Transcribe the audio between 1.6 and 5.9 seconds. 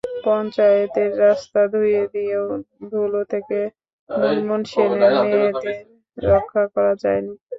ধুয়ে দিয়েও ধুলা থেকে মুনমুন সেনের মেয়েদের